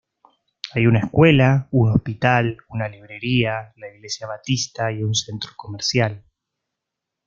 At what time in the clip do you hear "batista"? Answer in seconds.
4.25-4.91